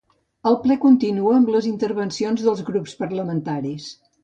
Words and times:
El 0.51 0.55
ple 0.63 0.77
continua 0.85 1.35
amb 1.41 1.51
les 1.57 1.69
intervencions 1.73 2.47
dels 2.47 2.65
grups 2.73 2.99
parlamentaris. 3.05 3.89